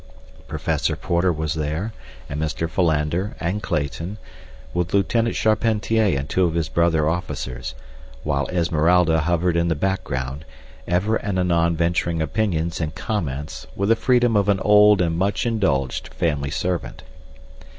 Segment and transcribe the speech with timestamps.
[0.47, 1.93] Professor Porter was there,
[2.27, 2.67] and Mr.
[2.67, 4.17] Philander and Clayton,
[4.73, 7.75] with Lieutenant Charpentier and two of his brother officers,
[8.23, 10.43] while Esmeralda hovered in the background,
[10.87, 15.45] ever and anon venturing opinions and comments with the freedom of an old and much
[15.45, 17.03] indulged family servant.